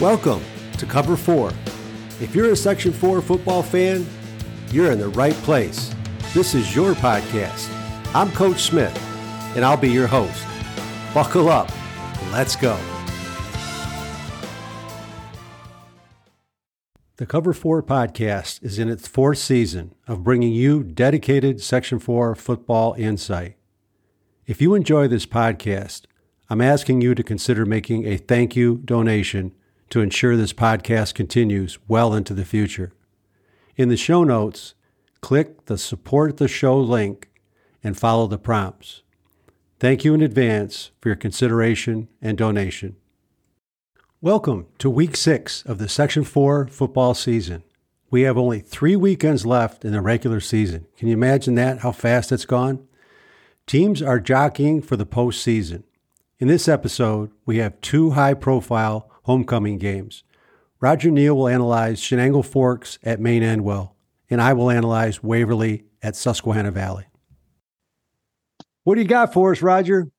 [0.00, 0.42] Welcome
[0.78, 1.52] to Cover 4.
[2.22, 4.06] If you're a Section 4 football fan,
[4.70, 5.94] you're in the right place.
[6.32, 7.68] This is your podcast.
[8.14, 8.96] I'm Coach Smith,
[9.54, 10.46] and I'll be your host.
[11.12, 11.70] Buckle up.
[12.32, 12.80] Let's go.
[17.18, 22.34] The Cover 4 podcast is in its fourth season of bringing you dedicated Section 4
[22.36, 23.56] football insight.
[24.46, 26.06] If you enjoy this podcast,
[26.48, 29.52] I'm asking you to consider making a thank you donation
[29.90, 32.92] to ensure this podcast continues well into the future.
[33.76, 34.74] In the show notes,
[35.20, 37.28] click the Support the Show link
[37.82, 39.02] and follow the prompts.
[39.80, 42.96] Thank you in advance for your consideration and donation.
[44.20, 47.64] Welcome to week six of the Section 4 football season.
[48.10, 50.86] We have only three weekends left in the regular season.
[50.96, 52.86] Can you imagine that, how fast it's gone?
[53.66, 55.82] Teams are jockeying for the postseason.
[56.38, 60.24] In this episode, we have two high profile homecoming games.
[60.80, 63.92] Roger Neel will analyze Chenango Forks at Maine Endwell,
[64.28, 67.04] and I will analyze Waverly at Susquehanna Valley.
[68.82, 70.10] What do you got for us, Roger?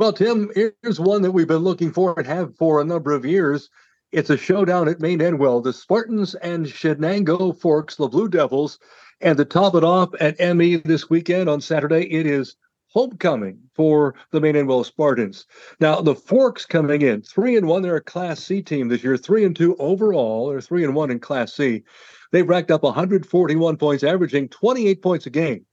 [0.00, 3.24] Well, Tim, here's one that we've been looking for and have for a number of
[3.24, 3.70] years.
[4.10, 8.80] It's a showdown at Maine Endwell, the Spartans and Chenango Forks, the Blue Devils.
[9.20, 12.56] And to top it off at ME this weekend on Saturday, it is
[12.92, 15.46] homecoming for the Maine Endwell Spartans.
[15.80, 17.82] Now the Forks coming in three and one.
[17.82, 20.48] They're a Class C team this year, three and two overall.
[20.48, 21.82] They're three and one in Class C.
[22.30, 25.64] They've racked up 141 points, averaging 28 points a game,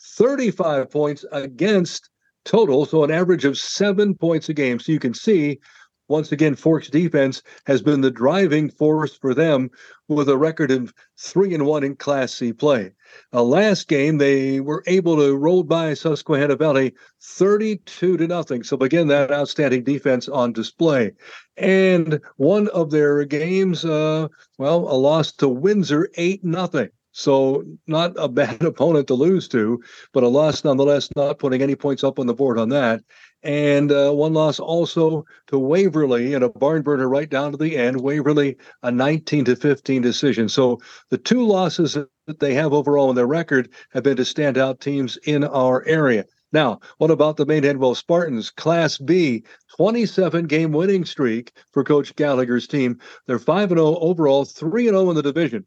[0.00, 2.10] 35 points against
[2.44, 4.78] total, so an average of seven points a game.
[4.78, 5.58] So you can see
[6.08, 9.70] once again, Forks defense has been the driving force for them
[10.08, 12.92] with a record of three and one in Class C play.
[13.32, 18.62] Uh, last game, they were able to roll by Susquehanna Valley 32 to nothing.
[18.62, 21.12] So again, that outstanding defense on display.
[21.56, 24.28] And one of their games, uh,
[24.58, 26.90] well, a loss to Windsor, eight nothing.
[27.18, 29.82] So not a bad opponent to lose to,
[30.12, 33.02] but a loss nonetheless, not putting any points up on the board on that
[33.46, 37.76] and uh, one loss also to Waverly in a barn burner right down to the
[37.76, 38.00] end.
[38.00, 40.48] Waverly a 19 to 15 decision.
[40.48, 44.80] So the two losses that they have overall in their record have been to standout
[44.80, 46.24] teams in our area.
[46.52, 48.50] Now, what about the Maine Endwell Spartans?
[48.50, 49.44] Class B,
[49.76, 52.98] 27 game winning streak for Coach Gallagher's team.
[53.26, 55.66] They're 5 0 overall, 3 0 in the division.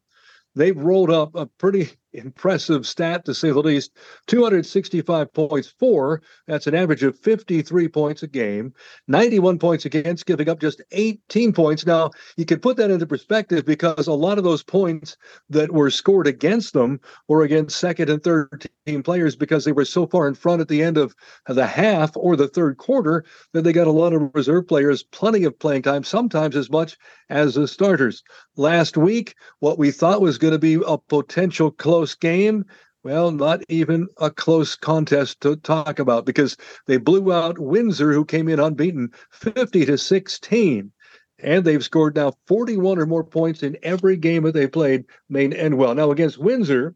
[0.56, 3.92] They've rolled up a pretty impressive stat to say the least.
[4.28, 8.74] 265 points for that's an average of 53 points a game.
[9.08, 11.86] 91 points against giving up just 18 points.
[11.86, 15.18] Now you can put that into perspective because a lot of those points
[15.50, 19.86] that were scored against them were against second and third team players because they were
[19.86, 21.14] so far in front at the end of
[21.48, 25.44] the half or the third quarter that they got a lot of reserve players plenty
[25.44, 26.98] of playing time sometimes as much
[27.30, 28.24] as the starters.
[28.56, 32.64] Last week what we thought was going to be a potential close close game.
[33.04, 36.56] Well, not even a close contest to talk about because
[36.88, 40.94] they blew out Windsor, who came in unbeaten 50 to 16.
[41.40, 45.52] And they've scored now 41 or more points in every game that they played, Maine
[45.52, 45.94] Endwell.
[45.94, 46.96] Now, against Windsor,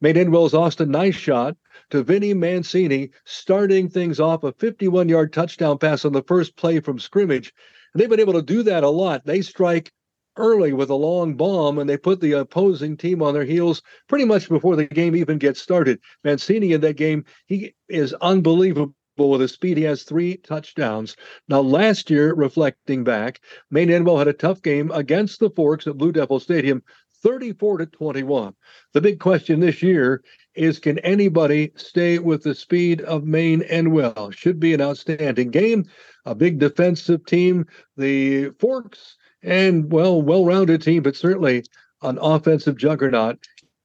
[0.00, 1.56] Maine Endwell's Austin Nice shot
[1.90, 6.80] to Vinnie Mancini, starting things off a 51 yard touchdown pass on the first play
[6.80, 7.52] from scrimmage.
[7.94, 9.24] And they've been able to do that a lot.
[9.24, 9.92] They strike
[10.40, 14.24] early with a long bomb and they put the opposing team on their heels pretty
[14.24, 16.00] much before the game even gets started.
[16.24, 19.76] Mancini in that game, he is unbelievable with his speed.
[19.76, 21.16] He has three touchdowns.
[21.48, 23.40] Now, last year, reflecting back,
[23.70, 26.82] Maine Endwell had a tough game against the Forks at Blue Devil Stadium,
[27.22, 28.54] 34 to 21.
[28.94, 30.22] The big question this year
[30.54, 34.32] is can anybody stay with the speed of Maine Endwell?
[34.32, 35.84] Should be an outstanding game,
[36.24, 37.66] a big defensive team.
[37.96, 41.64] The Forks and well, well-rounded team, but certainly
[42.02, 43.38] an offensive juggernaut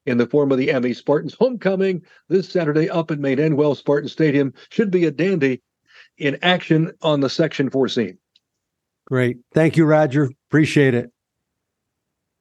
[0.06, 1.34] in the form of the ME Spartans.
[1.34, 5.62] Homecoming this Saturday up at Maine Endwell Spartan Stadium should be a dandy
[6.18, 8.18] in action on the Section 4 scene.
[9.06, 9.38] Great.
[9.54, 10.30] Thank you, Roger.
[10.50, 11.12] Appreciate it.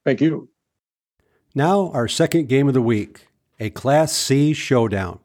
[0.04, 0.48] Thank you.
[1.54, 3.26] Now, our second game of the week
[3.60, 5.20] a Class C showdown.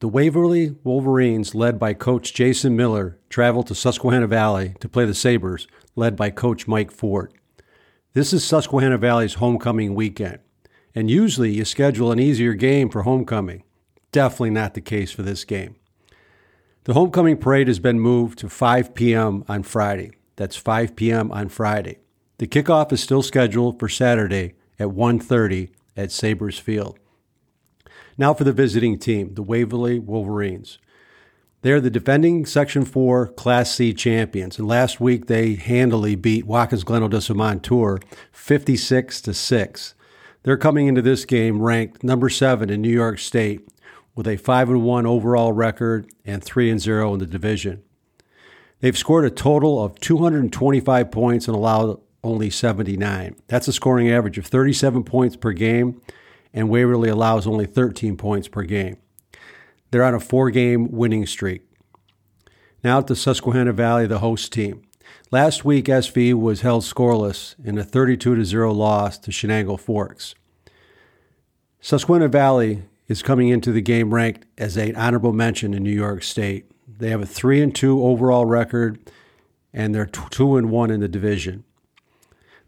[0.00, 5.14] The Waverly Wolverines, led by Coach Jason Miller, travel to Susquehanna Valley to play the
[5.14, 7.32] Sabres, led by Coach Mike Ford.
[8.14, 10.38] This is Susquehanna Valley's homecoming weekend,
[10.94, 13.64] and usually you schedule an easier game for homecoming.
[14.10, 15.76] Definitely not the case for this game.
[16.84, 19.44] The homecoming parade has been moved to 5 p.m.
[19.48, 20.12] on Friday.
[20.36, 21.30] That's 5 p.m.
[21.30, 21.98] on Friday.
[22.38, 26.98] The kickoff is still scheduled for Saturday at 1:30 at Sabres Field.
[28.18, 30.78] Now for the visiting team, the Waverly Wolverines.
[31.62, 36.82] They're the defending Section 4 Class C champions, and last week they handily beat Watkins
[36.82, 38.00] Glen Odessa Montour
[38.32, 39.94] 56 to 6.
[40.42, 43.68] They're coming into this game ranked number 7 in New York State
[44.16, 47.84] with a 5 and 1 overall record and 3 and 0 in the division.
[48.80, 53.36] They've scored a total of 225 points and allowed only 79.
[53.46, 56.00] That's a scoring average of 37 points per game,
[56.52, 58.96] and Waverly allows only 13 points per game.
[59.92, 61.62] They're on a four game winning streak.
[62.82, 64.82] Now at the Susquehanna Valley, the host team.
[65.30, 70.34] Last week, SV was held scoreless in a 32 0 loss to Chenango Forks.
[71.80, 76.22] Susquehanna Valley is coming into the game ranked as an honorable mention in New York
[76.22, 76.70] State.
[76.88, 78.98] They have a 3 and 2 overall record
[79.74, 81.64] and they're 2 and 1 in the division.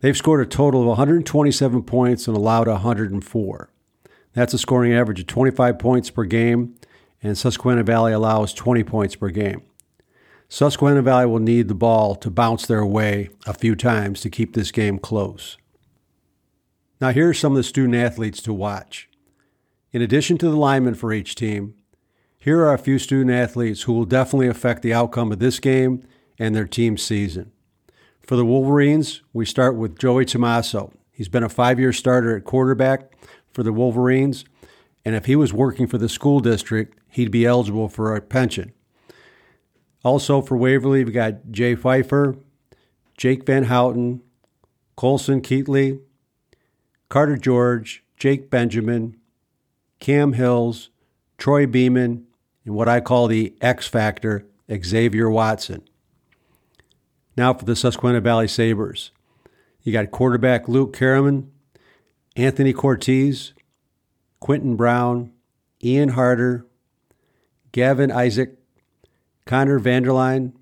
[0.00, 3.70] They've scored a total of 127 points and allowed 104.
[4.34, 6.74] That's a scoring average of 25 points per game,
[7.24, 9.62] and Susquehanna Valley allows 20 points per game.
[10.48, 14.54] Susquehanna Valley will need the ball to bounce their way a few times to keep
[14.54, 15.56] this game close.
[17.00, 19.08] Now, here are some of the student athletes to watch.
[19.90, 21.74] In addition to the linemen for each team,
[22.38, 26.06] here are a few student athletes who will definitely affect the outcome of this game
[26.38, 27.52] and their team season.
[28.20, 30.92] For the Wolverines, we start with Joey Tomaso.
[31.10, 33.12] He's been a five year starter at quarterback
[33.50, 34.44] for the Wolverines,
[35.06, 38.72] and if he was working for the school district, he'd be eligible for a pension.
[40.02, 42.36] Also for Waverly, we got Jay Pfeiffer,
[43.16, 44.20] Jake Van Houten,
[44.96, 46.00] Colson Keatley,
[47.08, 49.16] Carter George, Jake Benjamin,
[50.00, 50.90] Cam Hills,
[51.38, 52.26] Troy Beeman,
[52.64, 55.82] and what I call the X Factor, Xavier Watson.
[57.36, 59.12] Now for the Susquehanna Valley Sabres.
[59.82, 61.46] You got quarterback Luke Karaman,
[62.34, 63.52] Anthony Cortez,
[64.40, 65.32] Quentin Brown,
[65.82, 66.66] Ian Harder,
[67.74, 68.56] Gavin Isaac,
[69.46, 70.52] Connor Vanderline,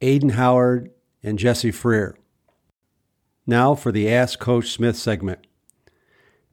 [0.00, 0.90] Aiden Howard,
[1.22, 2.16] and Jesse Freer.
[3.46, 5.46] Now for the Ask Coach Smith segment.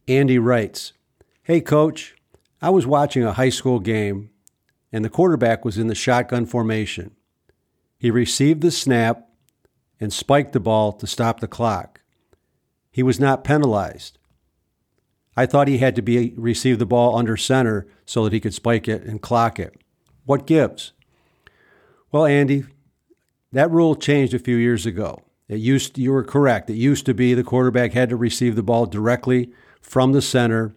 [0.06, 0.92] Andy writes
[1.44, 2.18] Hey, Coach,
[2.62, 4.32] I was watching a high school game,
[4.92, 7.16] and the quarterback was in the shotgun formation.
[7.98, 9.30] He received the snap
[9.98, 12.02] and spiked the ball to stop the clock.
[12.92, 14.19] He was not penalized.
[15.40, 18.54] I thought he had to be receive the ball under center so that he could
[18.54, 19.74] spike it and clock it.
[20.26, 20.92] What gives?
[22.12, 22.66] Well, Andy,
[23.54, 25.24] that rule changed a few years ago.
[25.48, 26.70] It used you were correct.
[26.70, 30.76] It used to be the quarterback had to receive the ball directly from the center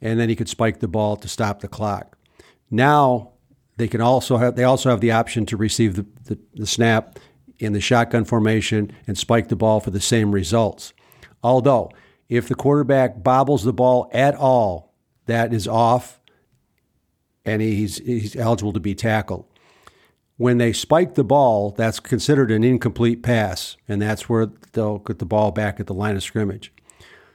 [0.00, 2.16] and then he could spike the ball to stop the clock.
[2.70, 3.32] Now
[3.76, 7.18] they can also have they also have the option to receive the, the, the snap
[7.58, 10.94] in the shotgun formation and spike the ball for the same results.
[11.42, 11.90] Although,
[12.30, 14.94] if the quarterback bobbles the ball at all,
[15.26, 16.18] that is off
[17.44, 19.44] and he's, he's eligible to be tackled.
[20.38, 25.18] When they spike the ball, that's considered an incomplete pass, and that's where they'll get
[25.18, 26.72] the ball back at the line of scrimmage.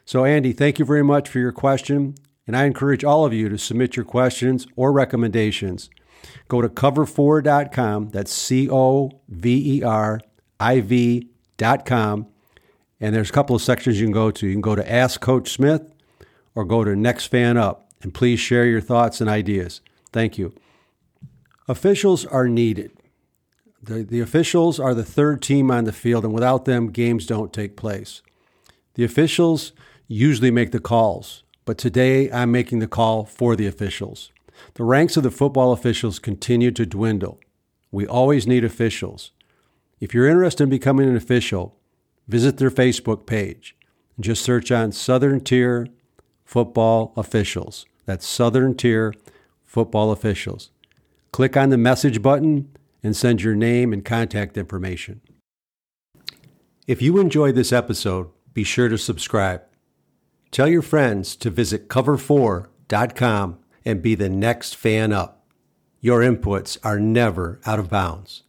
[0.06, 2.16] So, Andy, thank you very much for your question,
[2.48, 5.92] and I encourage all of you to submit your questions or recommendations
[6.48, 8.10] Go to cover4.com.
[8.10, 10.20] That's C O V E R
[10.60, 12.28] I V.com.
[13.00, 14.48] And there's a couple of sections you can go to.
[14.48, 15.94] You can go to Ask Coach Smith
[16.54, 17.90] or go to Next Fan Up.
[18.02, 19.82] And please share your thoughts and ideas.
[20.12, 20.54] Thank you.
[21.68, 22.92] Officials are needed.
[23.82, 27.54] The, the officials are the third team on the field, and without them, games don't
[27.54, 28.22] take place.
[28.96, 29.74] The officials
[30.08, 34.32] usually make the calls, but today I'm making the call for the officials.
[34.76, 37.40] The ranks of the football officials continue to dwindle.
[37.92, 39.32] We always need officials.
[40.00, 41.76] If you're interested in becoming an official,
[42.28, 43.76] visit their Facebook page
[44.20, 45.88] just search on Southern Tier
[46.46, 47.86] Football Officials.
[48.06, 49.14] That's Southern Tier
[49.64, 50.70] Football Officials.
[51.32, 52.70] Click on the message button
[53.04, 55.22] and send your name and contact information.
[56.88, 59.64] If you enjoyed this episode, be sure to subscribe.
[60.52, 65.46] Tell your friends to visit cover4.com and be the next fan up.
[66.00, 68.44] Your inputs are never out of bounds.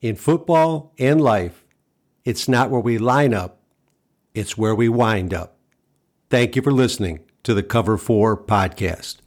[0.00, 1.61] In football and life,
[2.24, 3.58] it's not where we line up,
[4.34, 5.56] it's where we wind up.
[6.30, 9.21] Thank you for listening to the Cover 4 podcast.